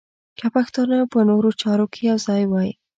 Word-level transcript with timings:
که 0.37 0.45
پښتانه 0.55 0.97
په 1.11 1.19
نورو 1.29 1.49
چارو 1.61 1.85
کې 1.93 2.01
یو 2.09 2.17
ځای 2.27 2.43
وای. 2.47 2.69